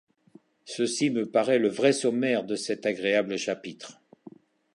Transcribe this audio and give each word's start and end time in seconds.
Ceci 0.65 1.11
me 1.11 1.29
paraît 1.29 1.59
le 1.59 1.67
vrai 1.67 1.93
sommaire 1.93 2.43
de 2.43 2.55
cet 2.55 2.87
agréable 2.87 3.37
chapitre. 3.37 4.01